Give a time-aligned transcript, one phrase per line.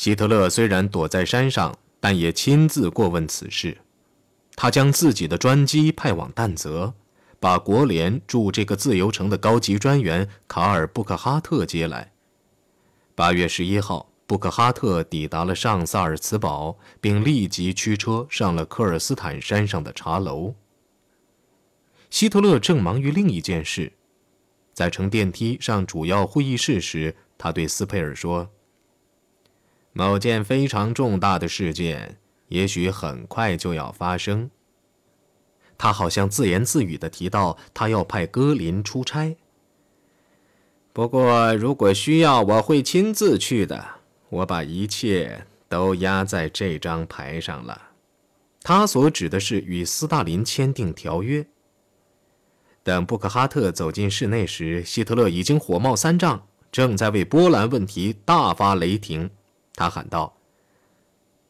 [0.00, 3.76] 希特勒虽然躲在山上，但也亲自过问此事。
[4.56, 6.94] 他将自己的专机派往但泽，
[7.38, 12.12] 把国联驻这个自由城的高级专员卡尔·布克哈特接来。
[13.14, 20.54] 八月十一号，布克哈特抵达了上萨尔茨堡，并立即驱车上了科尔斯坦山上的茶楼。
[22.08, 23.92] 希特勒正忙于另一件事，
[24.72, 28.48] 在乘电梯上主要会议室时，他对斯佩尔说
[29.92, 34.50] ：“某件非常重大的事件，也许很快就要发生。”
[35.76, 39.36] 他好像自言自语地提到，他要派戈林出差。
[40.92, 43.82] 不过，如果需要，我会亲自去的。
[44.28, 47.80] 我把一切都压在这张牌上了。
[48.62, 51.46] 他所指的是与斯大林签订条约。
[52.82, 59.30] 等布克哈特走进室内时，希特勒已经火冒三丈，正在为波兰问题大发雷霆。
[59.80, 60.34] 他喊道：“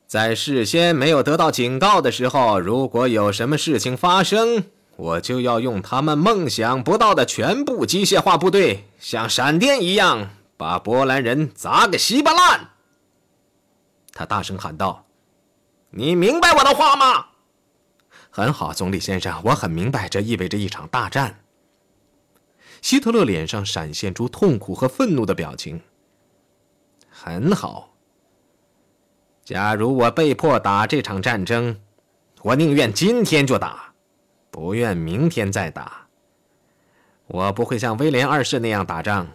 [0.06, 12.70] 在事先没有得到警告的时候，如果有什么事情发生，我就要用他们梦想不到的全部机械化部队，像闪电一样把波兰人砸个稀巴烂。”
[14.14, 15.06] 他大声喊道
[15.90, 17.26] ：“你明白我的话吗？”
[18.30, 21.40] 很好，总理先生，我很明白，这意味着一场大战。
[22.80, 25.80] 希特勒脸上闪现出痛苦和愤怒的表情。
[27.10, 27.89] 很好。
[29.50, 31.76] 假如我被迫打这场战争，
[32.42, 33.92] 我宁愿今天就打，
[34.48, 36.06] 不愿明天再打。
[37.26, 39.26] 我不会像威廉二世那样打仗，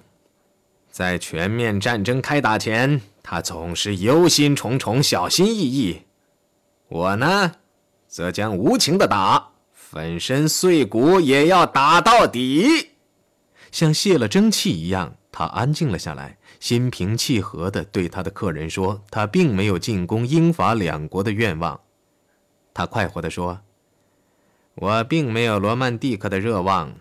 [0.89, 6.03] 在全面战争开打前，他总是忧心忡忡、小心翼翼。
[6.87, 7.51] 我呢？
[8.07, 12.91] 则将无情的打，粉身碎骨也要打到底。
[13.69, 21.79] 像泄了蒸汽一样，他安静了下来，心平气和地对他的客人说：“他并没有进攻英法两国的愿望。”
[22.73, 23.61] 他快活地说
[24.73, 26.95] ：“我并没有罗曼蒂克的热望，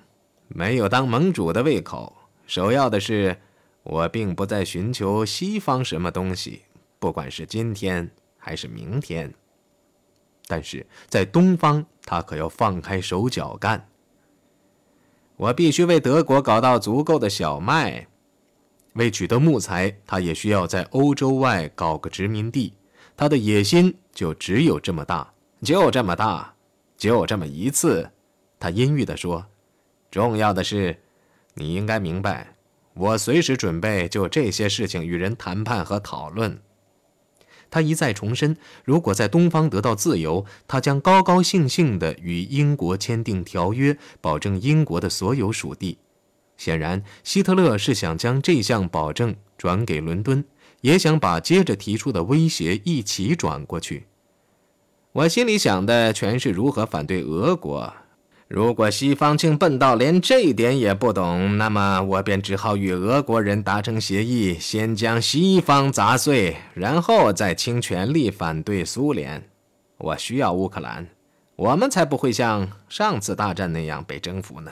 [0.48, 2.14] 没有当盟主的胃口。
[2.46, 3.38] 首要的是，
[3.84, 6.64] 我并不在寻求西方什么东西，
[6.98, 9.32] 不管是今天还是明天。”
[10.46, 13.88] 但是在东方，他可要放开手脚干。
[15.36, 18.08] 我必须为德国搞到足够的小麦，
[18.94, 22.72] 为取得木材，他也需要在欧洲外搞个殖民地。
[23.16, 25.32] 他的野心就只有这么大，
[25.62, 26.54] 就这么大，
[26.96, 28.10] 就这么一次。
[28.58, 29.46] 他阴郁地说
[30.10, 30.98] ：“重要的是，
[31.54, 32.56] 你应该明白，
[32.94, 36.58] 我随时准备就这些事情与人谈判和讨论。”
[37.70, 45.98] 他一再重申，如果在东方得到自由，他将高高兴兴地与英国签订条约，保证英国的所有属地。
[46.56, 50.44] 显然，希特勒是想将这项保证转给伦敦，
[50.80, 54.06] 也想把接着提出的威胁一起转过去。
[55.12, 57.92] 我心里想的全是如何反对俄国。
[58.46, 69.48] 如果西方竟笨到连这一点也不懂，那么我便只好与俄国人达成协议，先将西方砸碎，然后再倾全力反对苏联。
[69.96, 71.08] 我需要乌克兰，
[71.56, 74.70] 我们才不会像上次大战那样被征服呢。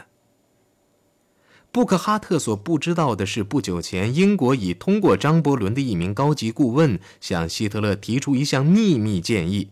[1.72, 9.70] 布克哈特所不知道的是，不久前英国已通过张伯伦的一名高级顾问向希特勒提出一项秘密建议。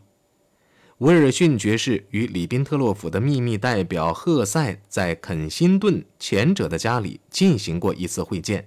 [0.98, 8.66] 威尔逊爵士与里宾特洛甫的秘密代表赫塞在肯辛顿前者的家里进行过一次会见。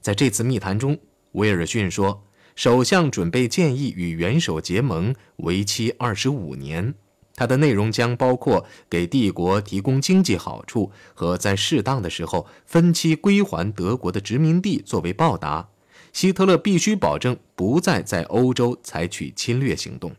[0.00, 0.98] 在这次密谈中，
[1.32, 2.24] 威尔逊说，
[2.56, 6.94] 首相准备建议与元首结盟，为期二十五年。
[7.38, 15.68] 它的内容将包括给帝国提供经济好处和在适当的时候分期归还德国的殖民地作为报答。
[16.12, 20.16] 希特勒必须保证不再在欧洲采取侵略行动。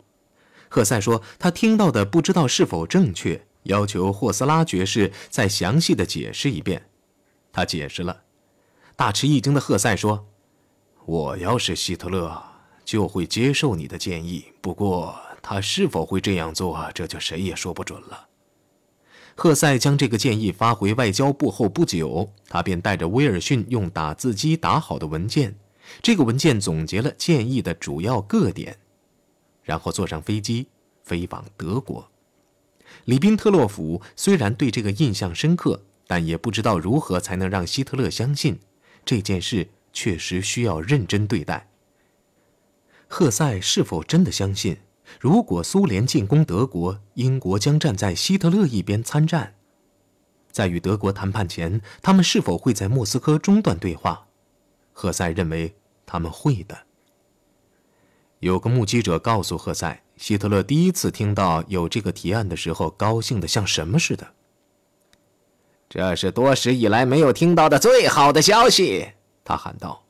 [0.70, 6.86] 赫塞说：“他听到的不知道是否正确，要求霍斯拉爵士再详细的解释一遍。”
[7.52, 8.22] 他解释了。
[8.96, 10.28] 大吃一惊的赫塞说
[11.06, 12.42] ：“我要是希特勒，
[12.86, 14.46] 就会接受你的建议。
[14.62, 18.28] 不过他是否会这样做，这就谁也说不准了。”
[19.36, 25.56] 赫塞将这个建议发回外交部后不久，他便带着威尔逊用打字机打好的文件。
[26.02, 28.78] 这个文件总结了建议的主要各点。
[29.64, 30.68] 然后坐上飞机
[31.04, 32.12] 飞往德国。
[33.06, 38.60] 里宾特洛甫虽然对这个印象深刻，但也不知道如何才能让希特勒相信
[39.06, 41.70] 这件事确实需要认真对待。
[43.08, 44.78] 赫塞是否真的相信，
[45.18, 49.56] 如果苏联进攻德国，英国将站在希特勒一边参战？
[50.52, 54.28] 在与德国谈判前，他们是否会在莫斯科中断对话？
[54.92, 55.76] 赫塞认为
[56.06, 56.78] 他们会的。
[58.40, 64.28] 有个目击者告诉赫塞，希特勒第一次听到有这个提案的时候，高兴的像什么似的。
[65.90, 69.10] 这是多时以来没有听到的最好的消息，
[69.44, 70.04] 他喊道。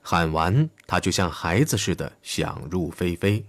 [0.00, 3.44] 喊完，他就像孩子似的想入非非。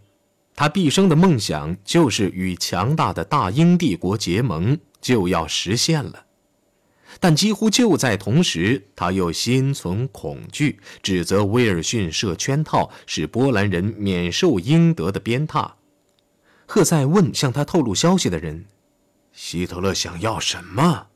[0.56, 6.26] 他毕生的梦想就是与强大的大英帝国结盟，就要实现了。
[7.20, 15.74] 但几乎就在同时，他又心存恐惧，指责威尔逊设圈套，使波兰人免受应得的鞭挞。
[16.66, 18.66] 赫塞问向他透露消息的人
[19.32, 21.08] ：“希特勒想要什么？”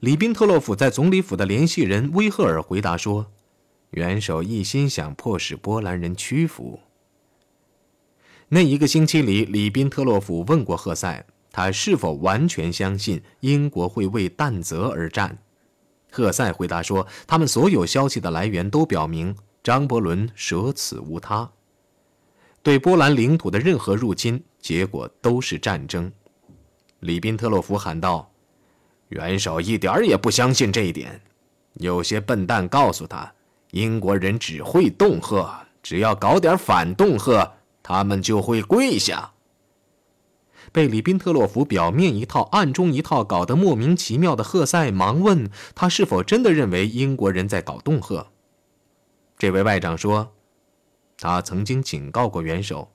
[0.00, 3.32] 里宾特洛甫在总理府的联系人威赫尔回答说。
[3.92, 6.78] 元首一心想迫使波兰人屈服。
[8.50, 15.36] 那一个星期里，里宾特洛甫问过赫塞，他是否完全相信英国会为但泽而战。
[16.10, 21.50] 赫塞回答说，他们所有消息的来源都表明张伯伦舍此无他。
[22.62, 26.10] 对波兰领土的任何入侵，结果都是战争。
[27.00, 28.30] 里宾特洛甫喊道
[29.10, 31.20] ：“元首一点也不相信这一点。
[31.74, 33.30] 有些笨蛋告诉他。”
[33.72, 37.52] 英国人只会恫吓，只要搞点反恫吓，
[37.88, 39.32] 他们就会跪下。
[40.72, 48.26] 被里宾特洛甫表面一套、暗中一套搞得莫名其妙的赫塞忙问他是否真的认为英国人在搞恫吓。
[49.38, 50.34] 这位外长说，
[51.16, 52.90] 他曾经警告过元首，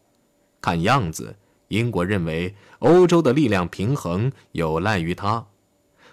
[0.62, 1.38] 看样子
[1.70, 5.48] 英国认为欧洲的力量平衡有赖于他。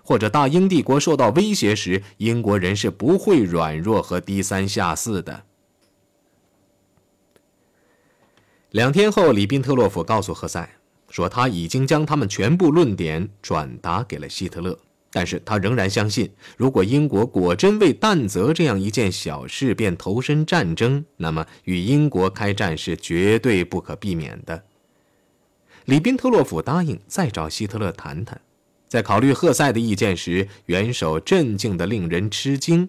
[0.03, 5.45] 或者大英帝国受到威胁时，英国人是不会软弱和低三下四的。
[8.71, 10.69] 两天后，里宾特洛甫告诉赫塞
[11.09, 14.79] 说，他已经将他们全部论点转达给了希特勒，
[15.11, 24.63] 但是他仍然相信，如果英国果真为但泽这样一件小事便投身战争，那么与英国开战是绝对不可避免的。
[25.87, 28.41] 里宾特洛甫答应再找希特勒谈谈。
[28.87, 32.89] 在考虑赫塞的意见时，元首镇静的令人吃惊，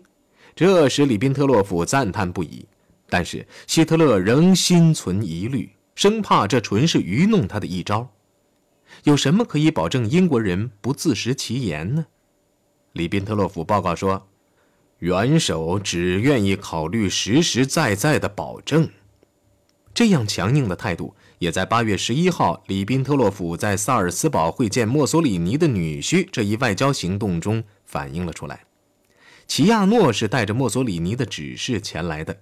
[0.55, 2.67] 这使里宾特洛甫赞叹不已。
[3.11, 8.09] 但是希特勒仍心存疑虑，生怕这纯是愚弄他的一招。
[9.03, 12.05] 有什么可以保证英国人不自食其言呢？
[12.93, 14.29] 里宾特洛甫报告说，
[14.99, 18.89] 元首只愿意考虑实实在在的保证。
[19.93, 21.13] 这样强硬的态度。
[21.39, 28.63] 也在八月十一号，里宾特洛甫在萨尔斯堡会见墨索里尼的女婿这一外交行动中反映了出来。
[29.47, 32.37] 齐亚诺是带着墨索里尼的指示前来的。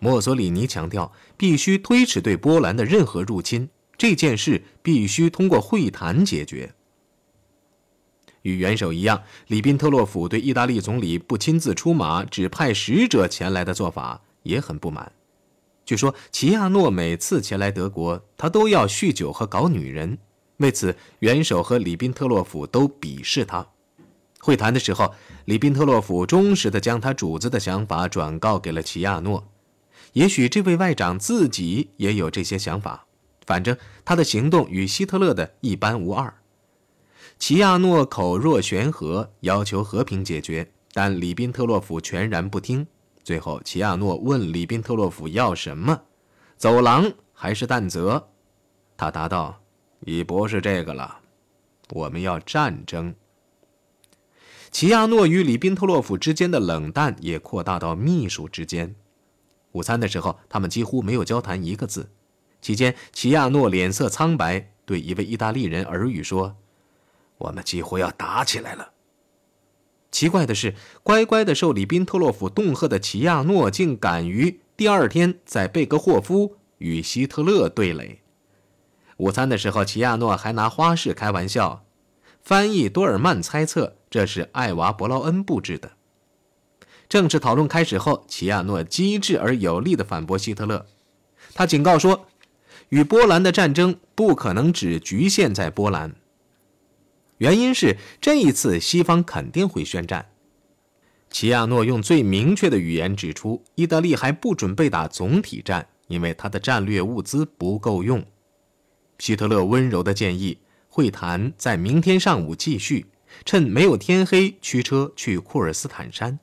[0.00, 6.74] 墨索里尼强调，必须推迟对波兰的任何入侵，这件事必须通过会谈解决。
[8.42, 15.12] 与元首一样，里宾特洛甫对意大利总理不亲自出马，只派使者前来的做法也很不满。
[15.84, 20.18] 据说齐亚诺每次前来德国，他都要酗酒和搞女人。
[20.58, 23.66] 为此，元首和里宾特洛甫都鄙视他。
[24.40, 25.12] 会谈的时候，
[25.46, 29.48] 里宾特洛甫忠实地将他主子的想法转告给了齐亚诺。
[30.18, 33.06] 也许这位外长自己也有这些想法，
[33.46, 36.34] 反正他的行动与希特勒的一般无二。
[37.38, 42.84] 齐亚诺口若悬河，要求和平解决，但里宾特洛甫全然不听。
[43.22, 46.02] 最后，齐亚诺问里宾特洛甫要什么，
[46.56, 48.30] 走廊还是弹泽？
[48.96, 49.60] 他答道
[50.04, 51.20] ：“已不是这个了，
[51.90, 53.14] 我们要战争。”
[54.72, 58.96] 齐亚诺与里宾特洛甫之间的冷淡也扩大到秘书之间。
[59.78, 62.10] 午餐的时候，他们几乎没有交谈一个字。
[62.60, 66.56] 期间，齐亚诺脸色苍白，对一位意大利人耳语说
[67.38, 68.90] ：“我们几乎要打起来了。”
[70.10, 78.22] 奇怪的是，乖乖的受里宾特洛甫恫吓的齐亚诺，竟敢于第二天在贝格霍夫与希特勒对垒。
[79.18, 81.84] 午餐的时候，齐亚诺还拿花式开玩笑。
[82.42, 85.92] 翻译多尔曼猜测这是艾娃·伯劳恩布置的。
[87.08, 90.84] 正式讨论开始后，齐亚诺机智而有力地反驳希特勒。
[91.54, 92.26] 他警告说，
[92.90, 96.14] 与波兰的战争不可能只局限在波兰。
[97.38, 100.26] 原因是这一次西方肯定会宣战。
[101.30, 108.24] 齐亚诺用最明确的语言指出，意大利还不准备打总体战，因为他的战略物资不够用。
[109.18, 113.06] 希特勒温柔地建议会谈在明天上午继续，
[113.44, 116.38] 趁没有天黑驱车去库尔斯坦山。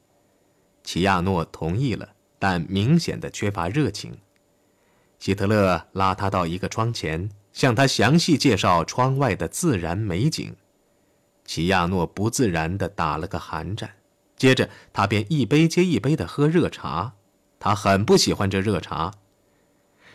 [0.86, 2.08] 齐亚诺同意了，
[2.40, 4.20] 但明显的缺乏热情。
[5.20, 10.56] 希特勒拉他到一个窗前，向他详细介绍窗外的自然美景。
[11.44, 13.96] 齐亚诺不自然地打了个寒战，
[14.38, 17.14] 接着他便一杯接一杯地喝热茶。
[17.60, 19.12] 他很不喜欢这热茶。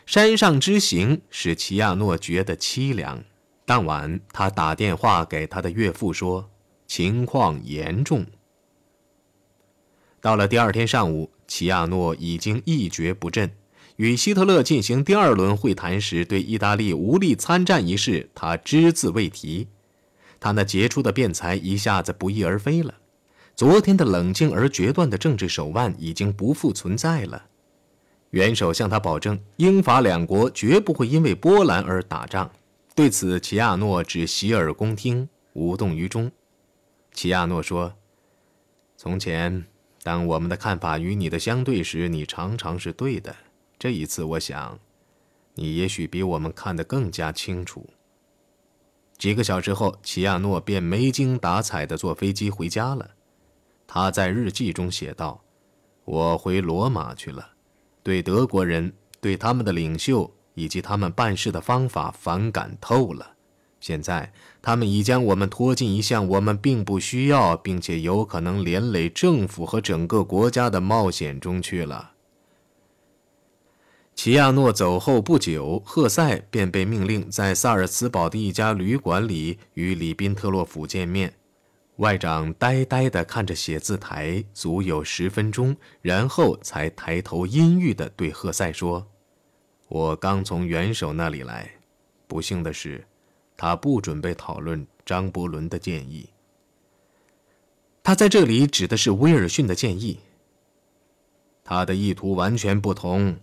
[0.06, 3.24] 山上之行使齐亚诺觉得凄凉。
[3.64, 6.50] 当晚，他打电话给他的岳父说，
[6.86, 8.26] 情况严重。
[10.20, 13.50] 到了第二天上午，齐亚诺已经一蹶不振。
[13.96, 19.68] 与希特勒进行第二轮会谈时，对意大利无力参战一事，他只字未提。
[20.38, 22.94] 他那杰出的辩才一下子不翼而飞了。
[23.54, 27.46] 昨天的冷静而决断的政治手腕已经不复存在了。
[28.30, 32.50] 元首向他保证，英法两国绝不会因为波兰而打仗。
[32.94, 36.30] 对此，齐亚诺只洗耳恭听，无动于衷。
[37.12, 37.94] 齐亚诺说
[38.96, 39.66] ：“从前，
[40.02, 43.34] 当我们的看法与你的相对时，你常常是对的。”
[43.78, 44.78] 这一次，我想，
[45.54, 47.88] 你也许比我们看得更加清楚。
[49.16, 53.10] 几个小时后，齐亚诺便没精打采地坐飞机回家了。
[53.86, 55.42] 他在日记中写道
[56.04, 57.50] ：“我回罗马去了，
[58.02, 63.34] 对德国人、对他们的领袖以及他们办事的方法反感透了。
[63.80, 72.12] 现在，他们已将我们拖进一项我们并不需要，并且有可能连累政府和整个国家的冒险中去了。”
[74.14, 81.32] 齐亚诺走后不久，赫塞便被命令在萨尔茨堡的一家旅馆里与里宾特洛甫见面。
[81.96, 89.06] 外长呆呆地看着写字台，足有十分钟，然后才抬头阴郁地对赫塞说
[89.88, 91.70] ：“我刚从元首那里来。
[92.26, 93.06] 不幸的是，
[93.62, 96.30] 他不准备讨论张伯伦的建议。
[98.02, 100.18] 他在这里指的是威尔逊的建议。
[101.62, 103.36] 他的意图完全不同。”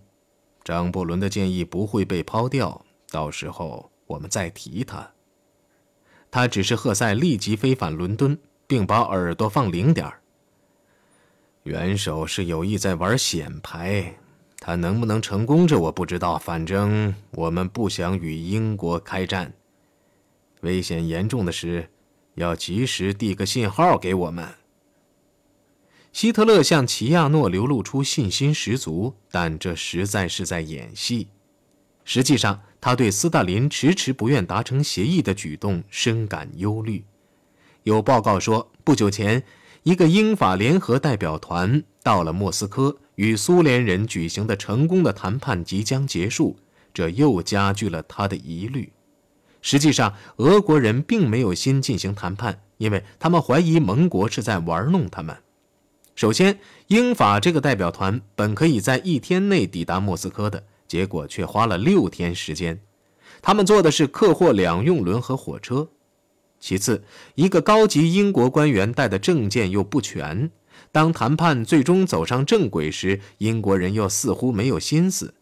[0.64, 5.08] 张伯伦的建议不会被抛掉，到时候我们再提他。
[6.32, 10.20] 他只是赫塞立即飞返伦敦，并把耳朵放灵点儿。
[11.62, 14.18] 元首是有意在玩显牌，
[14.58, 16.36] 他能不能成功，这我不知道。
[16.36, 19.54] 反正我们不想与英国开战，
[20.60, 21.90] 危险严重的是，
[22.34, 24.48] 要及时递个信号给我们。
[26.12, 31.28] 希特勒向齐亚诺流露出信心十足，但这实在是在演戏。
[32.04, 37.04] 实际上，他对斯大林迟迟不愿达成协议的举动深感忧虑。
[37.82, 39.44] 有报告说，不久前，
[39.82, 46.56] 一个英法联合代表团到了莫斯科，与苏联人举行的成功的谈判即将结束，
[46.92, 48.90] 这又加剧了他的疑虑。
[49.60, 55.36] 实际上，俄国人并没有心进行谈判，因为他们怀疑盟国是在玩弄他们。
[56.14, 62.80] 首先，英法这个代表团本可以在一天内抵达莫斯科的，结果却花了六天时间。
[63.40, 65.88] 他们坐的是客货两用轮和火车。
[66.58, 67.04] 其次，
[67.36, 70.50] 一个高级英国官员带的证件又不全。
[70.90, 75.34] 当谈判最终走上正轨时，英国人又似乎没有心思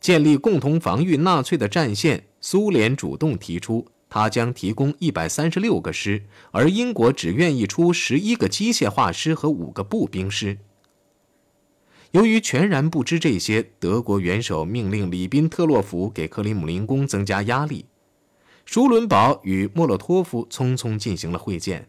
[0.00, 2.26] 建立共同防御纳粹的战线。
[2.46, 3.86] 苏联主动提出。
[4.10, 10.58] 他将提供一百三十六个师，而英国只愿意出十一个机械化师和五个步兵师。
[12.10, 17.86] 由于全然不知这些，德国元首命令里宾特洛甫给克里姆林宫增加压力。
[18.66, 21.88] 舒伦堡与莫洛托夫匆匆进行了会见。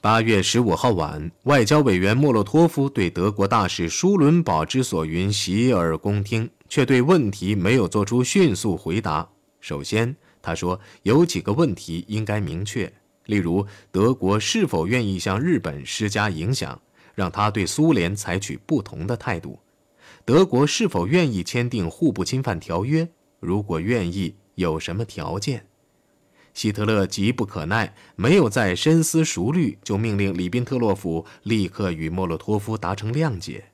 [0.00, 9.30] 八月十五号晚，外交委员莫洛托夫对德国大使舒伦堡之所云洗耳恭听，却对问题没有做出迅速回答。
[9.66, 12.92] 首先，他说：“有几个问题应该明确，
[13.24, 16.80] 例如德国是否愿意向日本施加影响，
[17.16, 19.58] 让他对苏联采取不同的态度；
[20.24, 23.08] 德国是否愿意签订互不侵犯条约？
[23.40, 25.66] 如果愿意，有什么条件？”
[26.54, 33.64] 希特勒急不可耐，没有再深思熟虑，就命令里宾特洛甫立刻与莫洛托夫达成谅解，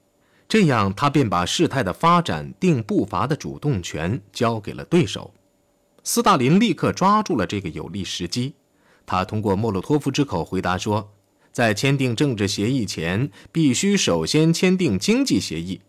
[0.48, 5.34] 这样他便把事态的发展定步伐的主动权交给了对手。
[6.04, 8.54] 斯大林立刻抓住了这个有利时机，
[9.06, 11.12] 他通过莫洛托夫之口回答说，
[11.52, 15.80] 在签订政治协议前，必须首先签订经济协议。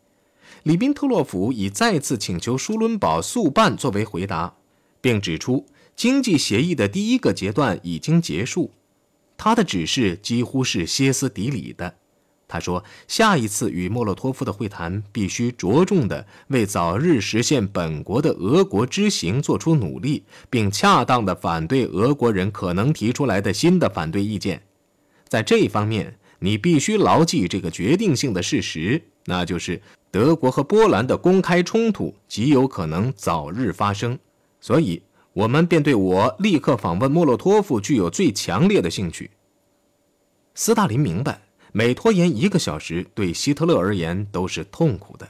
[0.63, 4.55] 里宾特洛甫以再次请求舒伦堡速办作为回答，
[5.01, 5.65] 并指出
[5.95, 8.71] 经济协议的第一个阶段已经结束。
[9.35, 11.95] 他的指示几乎是歇斯底里的。
[12.53, 24.61] 他说：“下一次与莫洛托夫的会谈必须着重地为早日实现本国的俄国之行做出努力，并恰当地反对俄国人可能提出来的新的反对意见。
[25.27, 29.81] 在这一方面，你必须牢记这个决定性的事实，那就是
[30.11, 34.19] 德国和波兰的公开冲突极有可能早日发生。
[34.61, 35.01] 所以，
[35.33, 39.31] 我们便对我立刻访问莫洛托夫具有最强烈的兴趣。”
[40.53, 41.41] 斯大林明白。
[41.75, 45.27] 每拖延一个小时，对希特勒而言都是痛苦的。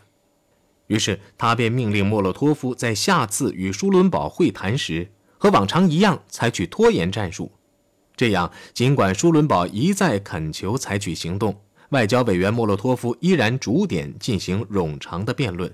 [0.88, 7.50] 于是他便命令莫洛托夫在下次与舒伦堡会谈时，和往常一样采取拖延战术。
[8.18, 15.74] 这样，尽管舒伦堡一再恳求采取行动，外交委员莫洛托夫依然逐点进行冗长的辩论。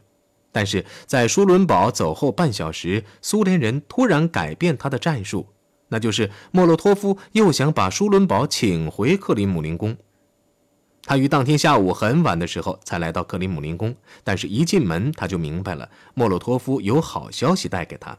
[0.51, 5.47] 但是在舒伦堡走后半小时，苏联人突然改变他的战术，
[5.87, 9.97] 那就是莫洛托夫又想把舒伦堡请回克里姆林宫。
[11.09, 18.15] 他于当天下午很晚的时候才来到克里姆林宫，但是一进门他就明白了，莫洛托夫有好消息带给他。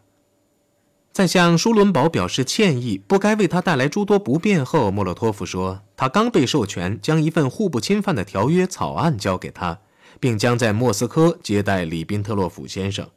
[1.12, 9.78] 在向舒伦堡表示歉意，不该为他带来诸多不便后，莫洛托夫说，他刚被授权将一份互不侵犯的条约草案交给他。
[10.18, 13.08] 并将在莫斯科接待里宾特洛甫先生。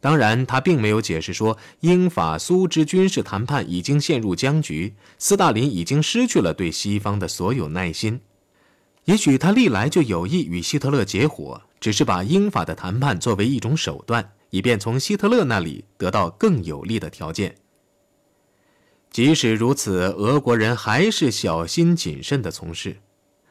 [0.00, 8.20] 当然，他并没有解释说英法苏之军事谈判已经陷入僵局，斯大林已经失去了对西方的所有耐心。
[9.04, 17.54] 也许他历来就有意与希特勒结伙，只是把英法的谈判作为一种手段，以便从希特勒那里得到更有利的条件。
[19.10, 22.96] 即使如此，俄国人还是小心谨慎地从事。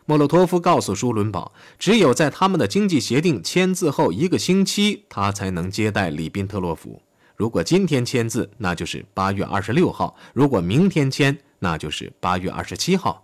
[0.05, 7.01] 莫洛托夫告诉舒伦堡，只有在他们的经济协定签字后一个星期，他才能接待里宾特洛甫。
[7.37, 13.22] 如果今天签字，那就是八月二十六号；如果明天签，那就是八月二十七号。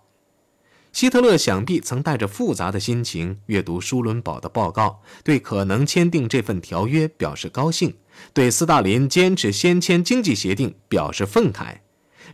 [0.92, 7.94] 希特勒想必曾带着复杂的心情阅读舒伦堡的报告，对可能签订这份条约表示高兴，
[8.32, 11.78] 对斯大林坚持先签经济协定表示愤慨。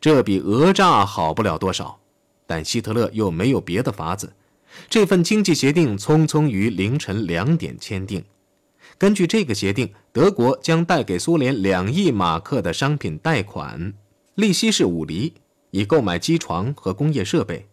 [0.00, 2.00] 这比讹诈好不了多少。
[2.46, 4.32] 但希特勒又没有别的法子。
[4.88, 8.24] 这份经济协定匆匆于凌晨两点签订。
[8.98, 13.92] 根据这个协定，德国将贷给苏联两亿马克的商品贷款，
[14.36, 15.34] 利息是五厘，
[15.72, 17.66] 以购买机床和工业设备。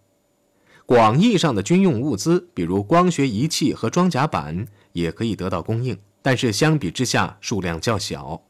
[0.86, 8.42] 广义上的军用物资，比如光学仪器和装甲板，也可以得到供应，但是相比之下数量较小。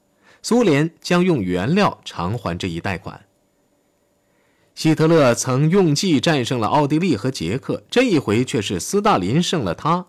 [0.41, 3.25] 苏联将用原料偿还这一贷款。
[4.75, 10.07] 希特勒曾用计战胜了奥地利和捷克，这一回却是斯大林胜了他。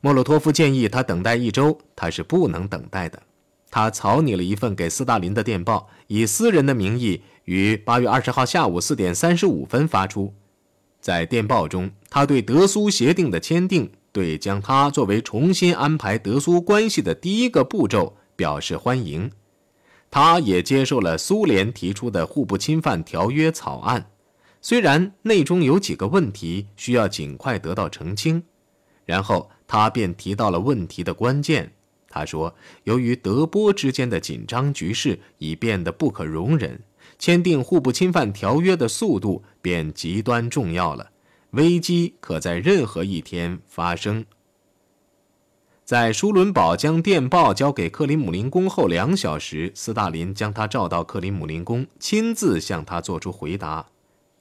[0.00, 3.22] 莫洛托夫建议他等待一周，他是不能等待的。
[3.70, 10.34] 他草拟了一份给斯大林的电报，以私人的名义于八月二十号下午四点三十五分发出。
[11.02, 19.30] 在电报中，他对德苏协定的签订，对将他作为重新安排德苏关系的第一个步骤表示欢迎。
[20.10, 24.10] 他也接受了苏联提出的互不侵犯条约草案，
[24.60, 28.44] 虽然内中有几个问题需要尽快得到澄清。
[29.04, 31.72] 然后他便提到了问题的关键。
[32.08, 36.78] 他说：“由于德波之间的紧张局势已变得不可容忍，
[37.22, 41.12] 签订互不侵犯条约的速度便极端重要了。
[41.50, 44.26] 危机可在任何一天发生。”
[45.84, 53.86] 在舒伦堡将电报交给克里姆林宫后两小时，斯大林将他召到克里姆林宫，亲自向他作出回答：“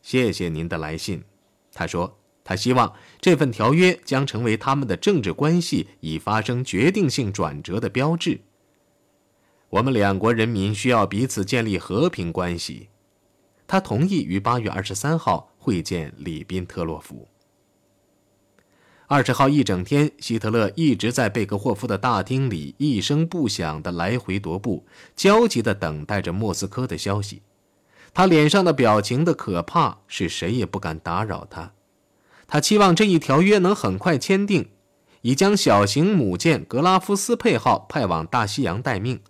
[0.02, 1.24] 谢谢您的来信。”
[1.72, 8.41] 他说：“他希望这份条约将成为他们的政治关系已发生决定性转折的标志。
[9.71, 12.88] 我们两国人民需要彼此建立和平关系。”
[13.67, 17.27] 他同意于八月二十三号会见里宾特洛甫。
[19.07, 27.41] 二十号一整天，希特勒一直在贝克霍夫的大厅里一声不响地来回踱步，焦急地等待着莫斯科的消息。
[28.13, 31.73] 他脸上的表情的可怕，是谁也不敢打扰他。
[32.47, 34.69] 他期望这一条约能很快签订，
[35.21, 39.21] 已将小型母舰格拉夫斯佩号派往大西洋待命。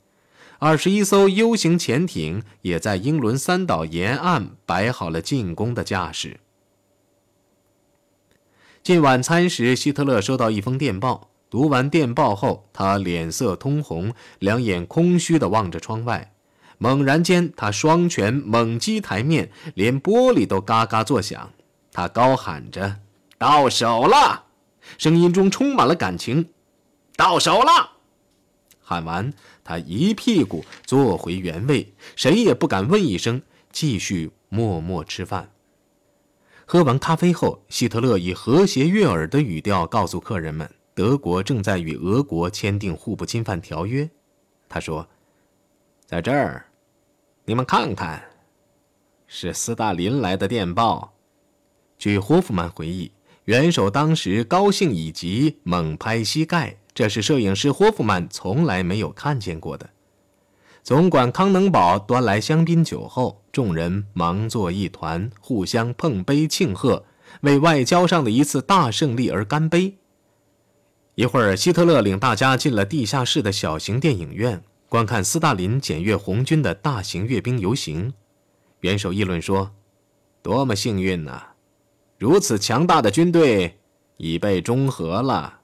[0.63, 6.39] 二十一艘 U 型潜艇也在英伦三岛沿岸摆好了进攻的架势。
[8.84, 11.32] 进晚餐时，希特勒收到一封电报。
[11.50, 16.32] 读完电报后，他脸色通红，两眼空虚地望着窗外。
[16.78, 21.52] 猛然间，他双拳猛击台面，连玻璃都嘎嘎作响。
[21.91, 22.97] 他高喊着
[23.39, 24.43] ：“到手了！”
[25.00, 26.50] 声音中充满了感情。
[27.17, 27.93] “到手了！”
[28.84, 29.34] 喊完，
[29.71, 35.49] 他一屁股坐回原位，谁也不敢问一声，继续默默吃饭。
[36.65, 44.10] 喝完咖啡后，希特勒以和谐悦耳的语调告诉客人们：“德国正在与俄国签订互不侵犯条约。”
[44.67, 45.07] 他说
[46.05, 46.65] ：“在这儿，
[47.45, 48.21] 你们看看，
[49.25, 51.13] 是斯大林来的电报。”
[51.97, 53.10] 据霍夫曼回忆，
[53.45, 59.89] 元首当时高兴以及猛拍膝盖，这是摄影师霍夫曼从来没有看见过的。
[60.84, 67.06] 总管康能堡端来香槟酒后，众人忙作一团，互相碰杯庆贺，
[67.41, 69.97] 为外交上的一次大胜利而干杯。
[71.15, 78.13] 一会儿，希特勒领大家进了地下室的小型电影院，观看斯大林检阅红军的大型阅兵游行。
[78.80, 79.71] 元首议论说
[80.41, 81.49] ：“多么幸运呐！
[82.17, 83.80] 如此强大的军队
[84.17, 85.60] 已被中和了。”